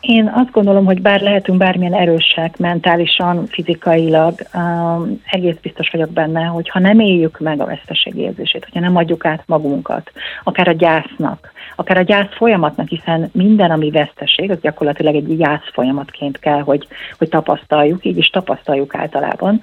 [0.00, 6.44] Én azt gondolom, hogy bár lehetünk bármilyen erősek mentálisan, fizikailag, um, egész biztos vagyok benne,
[6.44, 10.12] hogy ha nem éljük meg a veszteség érzését, hogyha nem adjuk át magunkat,
[10.44, 15.70] akár a gyásznak, akár a gyász folyamatnak, hiszen minden, ami veszteség, az gyakorlatilag egy gyász
[15.72, 16.86] folyamatként kell, hogy,
[17.18, 19.62] hogy tapasztaljuk, így is tapasztaljuk általában.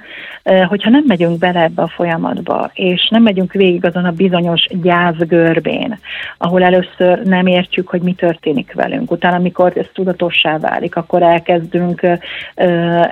[0.67, 5.17] Hogyha nem megyünk bele ebbe a folyamatba, és nem megyünk végig azon a bizonyos gyász
[5.17, 5.99] görbén,
[6.37, 12.01] ahol először nem értjük, hogy mi történik velünk, utána, amikor ez tudatossá válik, akkor elkezdünk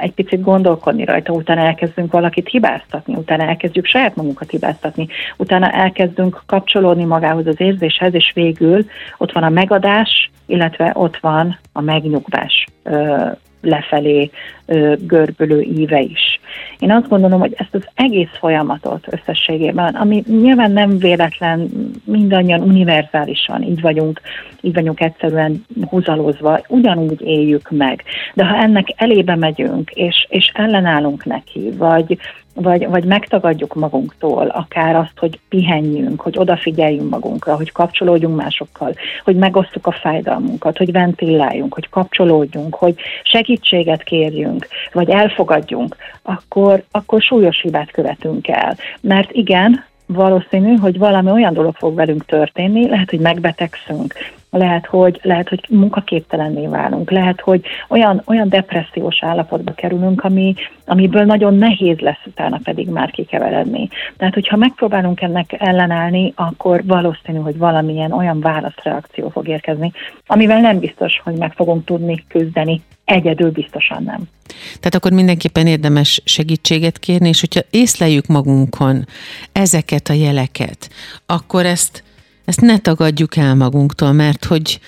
[0.02, 6.42] egy picit gondolkodni rajta, utána elkezdünk valakit hibáztatni, utána elkezdjük saját magunkat hibáztatni, utána elkezdünk
[6.46, 8.86] kapcsolódni magához az érzéshez, és végül
[9.18, 12.66] ott van a megadás, illetve ott van a megnyugvás
[13.62, 14.32] lefelé
[14.98, 16.40] görbülő íve is.
[16.80, 21.70] Én azt gondolom, hogy ezt az egész folyamatot összességében, ami nyilván nem véletlen,
[22.04, 24.22] mindannyian univerzálisan így vagyunk,
[24.62, 28.04] így vagyunk egyszerűen húzalozva, ugyanúgy éljük meg.
[28.34, 32.18] De ha ennek elébe megyünk, és, és ellenállunk neki, vagy,
[32.62, 38.94] vagy, vagy megtagadjuk magunktól akár azt, hogy pihenjünk, hogy odafigyeljünk magunkra, hogy kapcsolódjunk másokkal,
[39.24, 47.22] hogy megosztjuk a fájdalmunkat, hogy ventiláljunk, hogy kapcsolódjunk, hogy segítséget kérjünk, vagy elfogadjunk, akkor, akkor
[47.22, 48.76] súlyos hibát követünk el.
[49.02, 54.14] Mert igen, valószínű, hogy valami olyan dolog fog velünk történni, lehet, hogy megbetegszünk,
[54.50, 60.56] lehet, hogy, lehet, hogy munkaképtelenné válunk, lehet, hogy olyan, olyan depressziós állapotba kerülünk, ami,
[60.86, 63.90] amiből nagyon nehéz lesz utána pedig már kikeveredni.
[64.18, 69.92] Tehát, hogyha megpróbálunk ennek ellenállni, akkor valószínű, hogy valamilyen olyan válaszreakció fog érkezni,
[70.28, 74.22] amivel nem biztos, hogy meg fogunk tudni küzdeni, egyedül biztosan nem.
[74.66, 79.06] Tehát akkor mindenképpen érdemes segítséget kérni, és hogyha észleljük magunkon
[79.52, 80.90] ezeket a jeleket,
[81.26, 82.04] akkor ezt
[82.48, 84.80] ezt ne tagadjuk el magunktól, mert hogy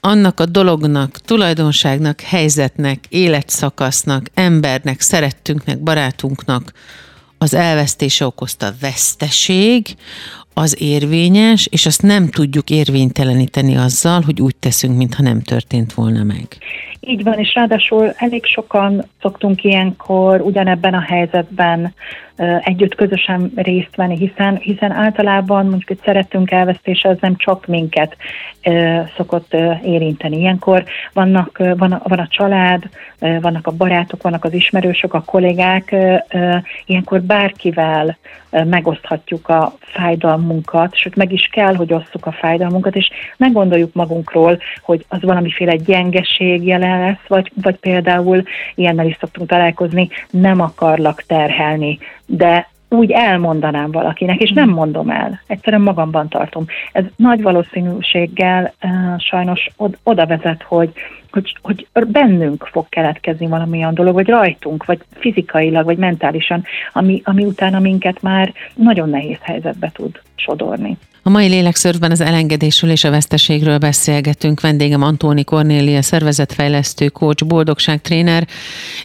[0.00, 6.72] annak a dolognak, tulajdonságnak, helyzetnek, életszakasznak, embernek, szerettünknek, barátunknak
[7.38, 9.96] az elvesztése okozta veszteség,
[10.58, 16.22] az érvényes, és azt nem tudjuk érvényteleníteni azzal, hogy úgy teszünk, mintha nem történt volna
[16.22, 16.46] meg.
[17.00, 21.94] Így van, és ráadásul elég sokan szoktunk ilyenkor ugyanebben a helyzetben
[22.60, 28.16] együtt közösen részt venni, hiszen, hiszen általában mondjuk egy szeretünk elvesztése az nem csak minket
[29.16, 30.38] szokott érinteni.
[30.38, 32.82] Ilyenkor vannak, van, a, van a család,
[33.18, 35.94] vannak a barátok, vannak az ismerősök, a kollégák,
[36.86, 38.16] ilyenkor bárkivel
[38.50, 39.74] megoszthatjuk a
[40.46, 45.22] fájdalmunkat, sőt meg is kell, hogy osszuk a fájdalmunkat, és ne gondoljuk magunkról, hogy az
[45.22, 48.42] valamiféle gyengeség jelen lesz, vagy, vagy például
[48.74, 55.40] ilyennel is szoktunk találkozni, nem akarlak terhelni, de úgy elmondanám valakinek, és nem mondom el.
[55.46, 56.64] Egyszerűen magamban tartom.
[56.92, 60.92] Ez nagy valószínűséggel uh, sajnos od- oda vezet, hogy,
[61.30, 67.44] hogy, hogy bennünk fog keletkezni valamilyen dolog, vagy rajtunk, vagy fizikailag, vagy mentálisan, ami, ami
[67.44, 70.98] utána minket már nagyon nehéz helyzetbe tud sodorni.
[71.26, 74.60] A mai lélekszörfben az elengedésről és a veszteségről beszélgetünk.
[74.60, 78.46] Vendégem Antóni Kornélia, szervezetfejlesztő, coach, boldogságtréner,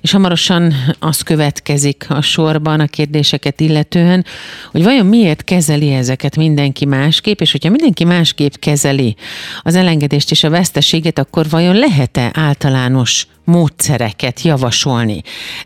[0.01, 4.25] és hamarosan az következik a sorban a kérdéseket illetően,
[4.71, 9.15] hogy vajon miért kezeli ezeket mindenki másképp, és hogyha mindenki másképp kezeli
[9.61, 15.21] az elengedést és a veszteséget, akkor vajon lehet-e általános módszereket javasolni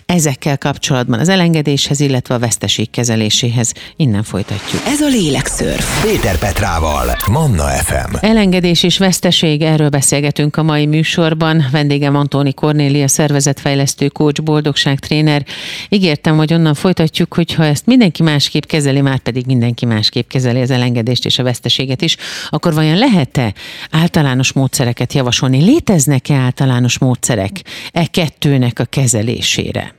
[0.06, 3.74] ezekkel kapcsolatban az elengedéshez, illetve a veszteség kezeléséhez.
[3.96, 4.82] Innen folytatjuk.
[4.86, 6.04] Ez a Lélekszörf.
[6.04, 8.16] Péter Petrával, Manna FM.
[8.20, 11.66] Elengedés és veszteség, erről beszélgetünk a mai műsorban.
[11.72, 15.46] Vendégem Antóni Kornélia, szervezetfejlesztő, coach, boldogság tréner.
[15.90, 20.72] Ígértem, hogy onnan folytatjuk, hogyha ezt mindenki másképp kezeli, már pedig mindenki másképp kezeli az
[20.72, 22.18] elengedést és a veszteséget is,
[22.50, 23.54] akkor vajon lehet-e
[23.92, 25.64] általános módszereket javasolni?
[25.64, 29.94] Léteznek-e általános módszerek e kettőnek a kezelésére?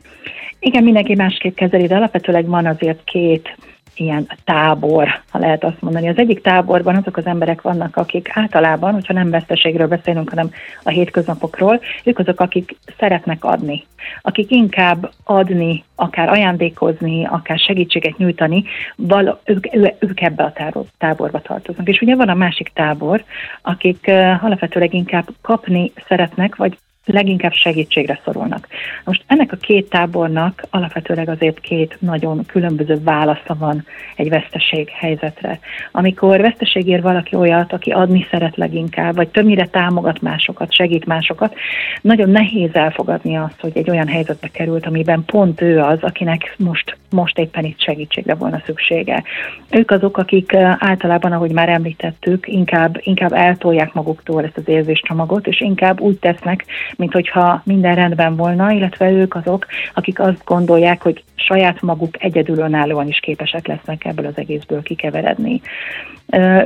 [0.58, 3.56] Igen, mindenki másképp kezeli, de alapvetőleg van azért két
[3.96, 6.08] ilyen tábor, ha lehet azt mondani.
[6.08, 10.50] Az egyik táborban azok az emberek vannak, akik általában, hogyha nem veszteségről beszélünk, hanem
[10.82, 13.84] a hétköznapokról, ők azok, akik szeretnek adni,
[14.22, 18.64] akik inkább adni, akár ajándékozni, akár segítséget nyújtani,
[18.96, 19.66] val- ők,
[19.98, 21.88] ők ebbe a táborba tartoznak.
[21.88, 23.24] És ugye van a másik tábor,
[23.62, 28.66] akik alapvetőleg inkább kapni szeretnek, vagy leginkább segítségre szorulnak.
[29.04, 33.84] Most ennek a két tábornak alapvetőleg azért két nagyon különböző válasza van
[34.16, 35.58] egy veszteség helyzetre.
[35.92, 41.54] Amikor veszteség ér valaki olyat, aki adni szeret leginkább, vagy többnyire támogat másokat, segít másokat,
[42.00, 46.96] nagyon nehéz elfogadni azt, hogy egy olyan helyzetbe került, amiben pont ő az, akinek most,
[47.10, 49.22] most éppen itt segítségre volna szüksége.
[49.70, 55.60] Ők azok, akik általában, ahogy már említettük, inkább, inkább eltolják maguktól ezt az érzéscsomagot, és
[55.60, 56.64] inkább úgy tesznek,
[56.96, 62.58] mint hogyha minden rendben volna, illetve ők azok, akik azt gondolják, hogy saját maguk egyedül
[62.58, 65.60] önállóan is képesek lesznek ebből az egészből kikeveredni.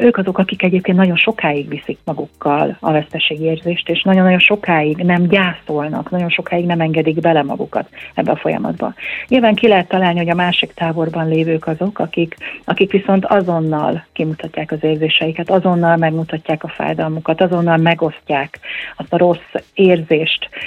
[0.01, 6.11] Ők azok, akik egyébként nagyon sokáig viszik magukkal a veszteségérzést, és nagyon-nagyon sokáig nem gyászolnak,
[6.11, 8.95] nagyon sokáig nem engedik bele magukat ebbe a folyamatba.
[9.29, 14.73] Nyilván ki lehet találni, hogy a másik táborban lévők azok, akik, akik viszont azonnal kimutatják
[14.73, 18.59] az érzéseiket, azonnal megmutatják a fájdalmukat, azonnal megosztják
[18.97, 20.20] azt a rossz érzést,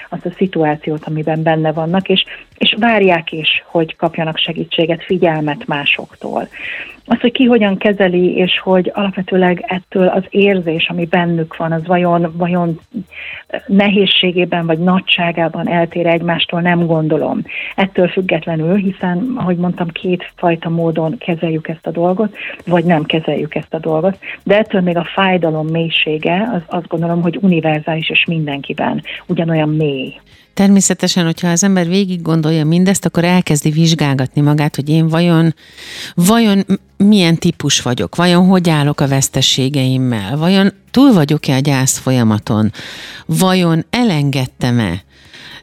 [0.10, 2.24] azt a szituációt, amiben benne vannak, és,
[2.58, 6.48] és várják is, hogy kapjanak segítséget, figyelmet másoktól
[7.06, 11.86] az, hogy ki hogyan kezeli, és hogy alapvetőleg ettől az érzés, ami bennük van, az
[11.86, 12.80] vajon, vajon
[13.68, 17.42] nehézségében vagy nagyságában eltér egymástól, nem gondolom.
[17.76, 22.36] Ettől függetlenül, hiszen, ahogy mondtam, két fajta módon kezeljük ezt a dolgot,
[22.66, 27.22] vagy nem kezeljük ezt a dolgot, de ettől még a fájdalom mélysége, az azt gondolom,
[27.22, 30.14] hogy univerzális és mindenkiben ugyanolyan mély.
[30.54, 35.56] Természetesen, hogyha az ember végig gondolja mindezt, akkor elkezdi vizsgálgatni magát, hogy én vajon,
[36.16, 36.66] vajon
[36.98, 42.72] milyen típus vagyok, vajon hogy állok a veszteségeimmel, vajon túl vagyok-e a gyász folyamaton,
[43.26, 45.04] vajon elengedtem-e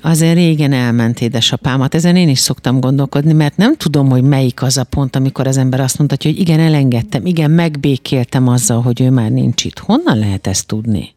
[0.02, 1.94] azért régen elment édesapámat.
[1.94, 5.56] Ezen én is szoktam gondolkodni, mert nem tudom, hogy melyik az a pont, amikor az
[5.56, 9.78] ember azt mondta, hogy igen, elengedtem, igen, megbékéltem azzal, hogy ő már nincs itt.
[9.78, 11.14] Honnan lehet ezt tudni?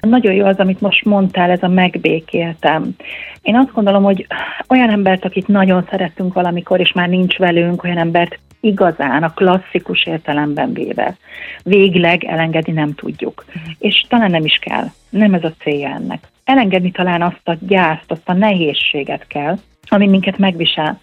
[0.00, 2.94] Nagyon jó az, amit most mondtál, ez a megbékéltem.
[3.42, 4.26] Én azt gondolom, hogy
[4.68, 10.06] olyan embert, akit nagyon szerettünk valamikor, és már nincs velünk, olyan embert igazán, a klasszikus
[10.06, 11.16] értelemben véve
[11.62, 13.44] végleg elengedni nem tudjuk.
[13.78, 14.84] És talán nem is kell.
[15.10, 16.28] Nem ez a célja ennek.
[16.44, 19.58] Elengedni talán azt a gyászt, azt a nehézséget kell,
[19.88, 21.00] ami minket megvisel.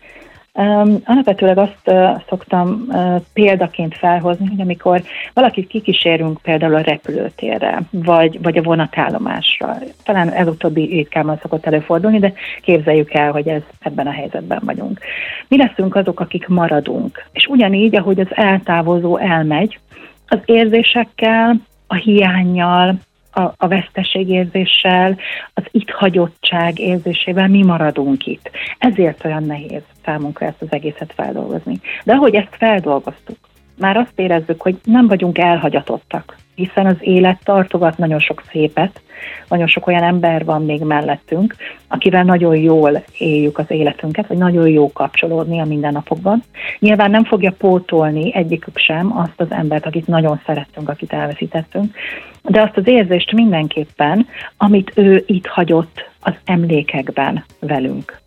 [0.58, 5.02] Um, alapvetőleg azt uh, szoktam uh, példaként felhozni, hogy amikor
[5.34, 12.20] valakit kikísérünk például a repülőtérre, vagy, vagy a vonatállomásra, talán ez utóbbi ritkában szokott előfordulni,
[12.20, 15.00] de képzeljük el, hogy ez ebben a helyzetben vagyunk.
[15.48, 17.26] Mi leszünk azok, akik maradunk.
[17.32, 19.80] És ugyanígy, ahogy az eltávozó elmegy,
[20.28, 21.56] az érzésekkel,
[21.88, 22.96] a hiányjal,
[23.36, 25.18] a, a veszteségérzéssel,
[25.54, 28.50] az itt hagyottság érzésével mi maradunk itt.
[28.78, 31.80] Ezért olyan nehéz számunkra ezt az egészet feldolgozni.
[32.04, 33.38] De ahogy ezt feldolgoztuk,
[33.78, 39.02] már azt érezzük, hogy nem vagyunk elhagyatottak, hiszen az élet tartogat nagyon sok szépet,
[39.50, 41.56] nagyon sok olyan ember van még mellettünk,
[41.88, 46.44] akivel nagyon jól éljük az életünket, vagy nagyon jó kapcsolódni a mindennapokban.
[46.80, 51.96] Nyilván nem fogja pótolni egyikük sem azt az embert, akit nagyon szerettünk, akit elveszítettünk,
[52.42, 58.24] de azt az érzést mindenképpen, amit ő itt hagyott az emlékekben velünk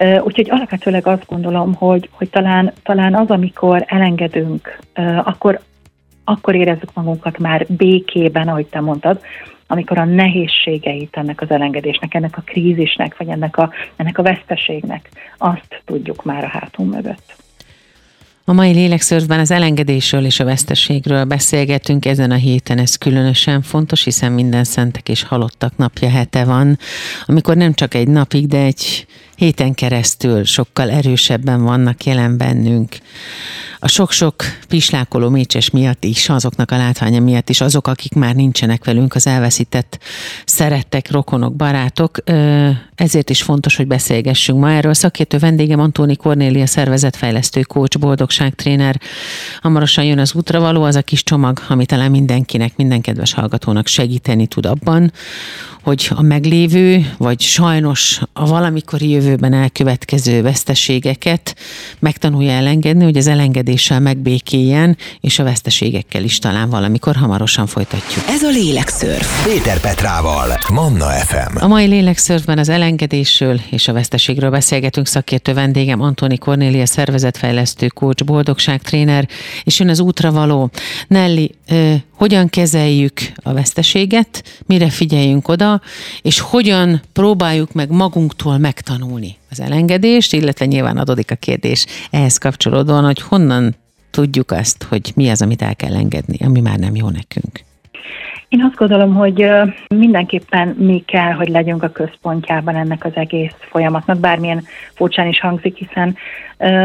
[0.00, 4.78] Úgyhogy alapvetőleg azt gondolom, hogy, hogy talán, talán az, amikor elengedünk,
[5.24, 5.60] akkor,
[6.24, 9.20] akkor érezzük magunkat már békében, ahogy te mondtad,
[9.66, 15.08] amikor a nehézségeit ennek az elengedésnek, ennek a krízisnek, vagy ennek a, ennek a veszteségnek,
[15.38, 17.36] azt tudjuk már a hátunk mögött.
[18.44, 24.04] A mai lélekszörfben az elengedésről és a veszteségről beszélgetünk ezen a héten, ez különösen fontos,
[24.04, 26.78] hiszen minden szentek és halottak napja hete van,
[27.26, 29.06] amikor nem csak egy napig, de egy
[29.40, 32.96] héten keresztül sokkal erősebben vannak jelen bennünk.
[33.78, 34.34] A sok-sok
[34.68, 39.26] pislákoló mécses miatt is, azoknak a látványa miatt is, azok, akik már nincsenek velünk, az
[39.26, 39.98] elveszített
[40.44, 42.18] szerettek, rokonok, barátok,
[42.94, 44.94] ezért is fontos, hogy beszélgessünk ma erről.
[44.94, 49.00] Szakértő vendégem Antóni Kornélia szervezetfejlesztő coach, boldogságtréner.
[49.60, 53.86] Hamarosan jön az útra való, az a kis csomag, ami talán mindenkinek, minden kedves hallgatónak
[53.86, 55.12] segíteni tud abban,
[55.82, 61.56] hogy a meglévő, vagy sajnos a valamikori jövőben elkövetkező veszteségeket
[61.98, 68.24] megtanulja elengedni, hogy az elengedéssel megbékéljen, és a veszteségekkel is talán valamikor hamarosan folytatjuk.
[68.28, 69.46] Ez a Lélekszörf.
[69.46, 71.56] Péter Petrával, Manna FM.
[71.56, 78.24] A mai Lélekszörfben az elengedésről és a veszteségről beszélgetünk szakértő vendégem Antoni Kornélia szervezetfejlesztő coach,
[78.24, 79.28] boldogságtréner,
[79.64, 80.70] és jön az útra való.
[81.08, 81.50] Nelly,
[82.16, 85.69] hogyan kezeljük a veszteséget, mire figyeljünk oda,
[86.22, 93.04] és hogyan próbáljuk meg magunktól megtanulni az elengedést, illetve nyilván adódik a kérdés ehhez kapcsolódóan,
[93.04, 93.74] hogy honnan
[94.10, 97.68] tudjuk azt, hogy mi az, amit el kell engedni, ami már nem jó nekünk.
[98.48, 99.46] Én azt gondolom, hogy
[99.88, 104.64] mindenképpen mi kell, hogy legyünk a központjában ennek az egész folyamatnak, bármilyen
[104.94, 106.16] furcsán is hangzik, hiszen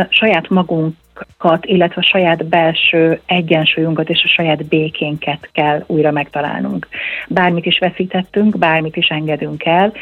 [0.10, 6.88] saját magunk magunkat, illetve a saját belső egyensúlyunkat és a saját békénket kell újra megtalálnunk.
[7.28, 9.94] Bármit is veszítettünk, bármit is engedünk el,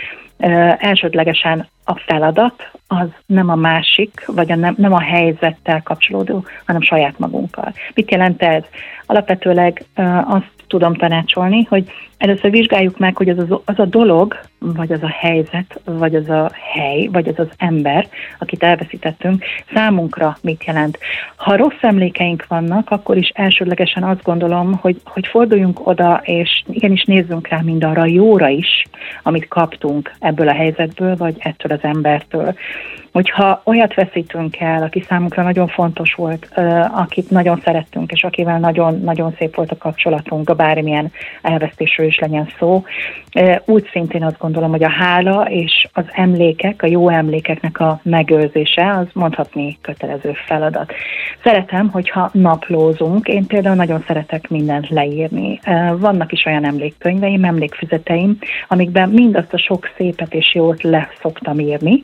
[0.77, 6.81] elsődlegesen a feladat az nem a másik, vagy a nem, nem a helyzettel kapcsolódó, hanem
[6.81, 7.73] saját magunkkal.
[7.93, 8.63] Mit jelent ez?
[9.05, 9.85] Alapvetőleg
[10.25, 11.91] azt tudom tanácsolni, hogy
[12.23, 16.29] először vizsgáljuk meg, hogy az, az, az a dolog, vagy az a helyzet, vagy az
[16.29, 18.07] a hely, vagy az az ember,
[18.39, 19.43] akit elveszítettünk,
[19.73, 20.99] számunkra mit jelent.
[21.35, 27.03] Ha rossz emlékeink vannak, akkor is elsődlegesen azt gondolom, hogy, hogy forduljunk oda, és igenis
[27.03, 28.83] nézzünk rá mind arra jóra is,
[29.23, 32.53] amit kaptunk ebből a helyzetből, vagy ettől az embertől
[33.13, 36.49] hogyha olyat veszítünk el, aki számunkra nagyon fontos volt,
[36.91, 41.11] akit nagyon szerettünk, és akivel nagyon-nagyon szép volt a kapcsolatunk, a bármilyen
[41.41, 42.83] elvesztésről is legyen szó,
[43.65, 48.97] úgy szintén azt gondolom, hogy a hála és az emlékek, a jó emlékeknek a megőrzése,
[48.97, 50.93] az mondhatni kötelező feladat.
[51.43, 55.59] Szeretem, hogyha naplózunk, én például nagyon szeretek mindent leírni.
[55.97, 58.37] Vannak is olyan emlékkönyveim, emlékfüzeteim,
[58.67, 62.03] amikben mindazt a sok szépet és jót le szoktam írni,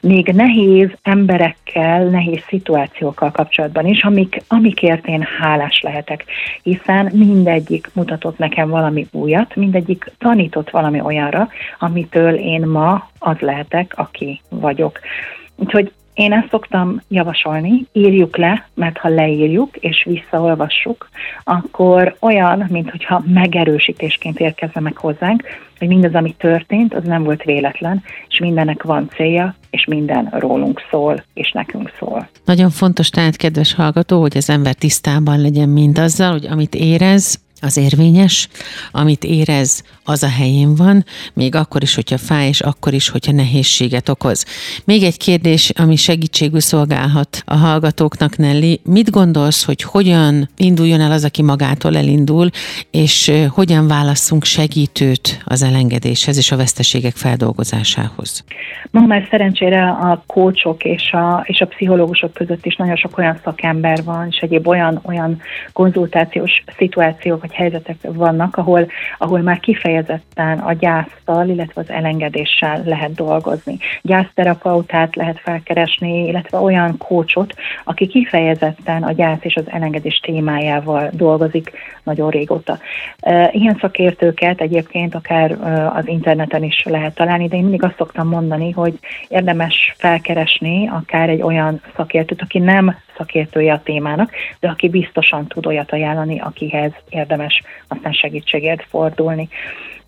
[0.00, 6.24] még ne nehéz emberekkel, nehéz szituációkkal kapcsolatban is, amik, amikért én hálás lehetek,
[6.62, 13.92] hiszen mindegyik mutatott nekem valami újat, mindegyik tanított valami olyanra, amitől én ma az lehetek,
[13.96, 15.00] aki vagyok.
[15.56, 21.08] Úgyhogy én ezt szoktam javasolni, írjuk le, mert ha leírjuk és visszaolvassuk,
[21.44, 25.42] akkor olyan, mintha megerősítésként érkezne meg hozzánk,
[25.78, 30.80] hogy mindaz, ami történt, az nem volt véletlen, és mindennek van célja, és minden rólunk
[30.90, 32.28] szól, és nekünk szól.
[32.44, 37.76] Nagyon fontos tehát, kedves hallgató, hogy az ember tisztában legyen mindazzal, hogy amit érez, az
[37.76, 38.48] érvényes,
[38.90, 41.04] amit érez, az a helyén van,
[41.34, 44.44] még akkor is, hogyha fáj, és akkor is, hogyha nehézséget okoz.
[44.84, 48.80] Még egy kérdés, ami segítségül szolgálhat a hallgatóknak, Nelly.
[48.84, 52.48] Mit gondolsz, hogy hogyan induljon el az, aki magától elindul,
[52.90, 58.44] és hogyan válasszunk segítőt az elengedéshez és a veszteségek feldolgozásához?
[58.90, 63.40] Ma már szerencsére a kócsok és a, és a pszichológusok között is nagyon sok olyan
[63.44, 65.40] szakember van, és egyéb olyan, olyan
[65.72, 68.86] konzultációs szituációk vagy helyzetek vannak, ahol,
[69.18, 73.78] ahol már kifejezetten a gyásztal, illetve az elengedéssel lehet dolgozni.
[74.02, 81.70] Gyászterapeutát lehet felkeresni, illetve olyan kócsot, aki kifejezetten a gyász és az elengedés témájával dolgozik
[82.02, 82.78] nagyon régóta.
[83.50, 85.50] Ilyen szakértőket egyébként akár
[85.94, 91.28] az interneten is lehet találni, de én mindig azt szoktam mondani, hogy érdemes felkeresni akár
[91.28, 96.92] egy olyan szakértőt, aki nem szakértője a témának, de aki biztosan tud olyat ajánlani, akihez
[97.08, 99.48] érdemes aztán segítségért fordulni.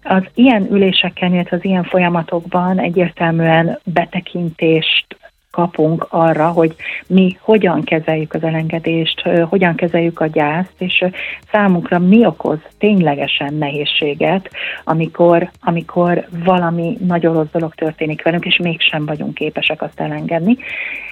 [0.02, 5.18] Az ilyen üléseken, illetve az ilyen folyamatokban egyértelműen betekintést
[5.50, 6.74] kapunk arra, hogy
[7.06, 11.04] mi hogyan kezeljük az elengedést, hogyan kezeljük a gyászt, és
[11.52, 14.50] számunkra mi okoz ténylegesen nehézséget,
[14.84, 20.56] amikor, amikor valami nagyon rossz dolog történik velünk, és mégsem vagyunk képesek azt elengedni.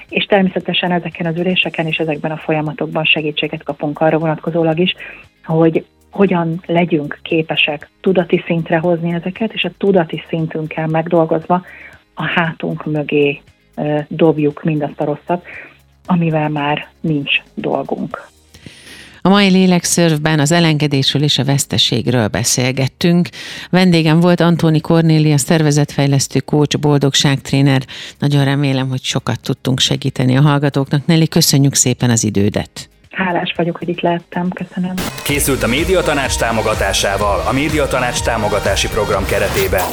[0.08, 4.94] És természetesen ezeken az üléseken és ezekben a folyamatokban segítséget kapunk arra vonatkozólag is,
[5.44, 11.62] hogy hogyan legyünk képesek tudati szintre hozni ezeket, és a tudati szintünkkel megdolgozva
[12.14, 13.40] a hátunk mögé
[14.08, 15.44] dobjuk mindazt a rosszat,
[16.06, 18.28] amivel már nincs dolgunk.
[19.22, 23.28] A mai lélekszörvben az elengedésről és a veszteségről beszélgettünk.
[23.70, 27.82] Vendégem volt Antóni Kornélia, szervezetfejlesztő coach, boldogságtréner.
[28.18, 31.06] Nagyon remélem, hogy sokat tudtunk segíteni a hallgatóknak.
[31.06, 32.88] Nelly, köszönjük szépen az idődet.
[33.10, 34.48] Hálás vagyok, hogy itt lehettem.
[34.48, 34.94] Köszönöm.
[35.22, 39.84] Készült a Médiatanács támogatásával a Médiatanács támogatási program keretében.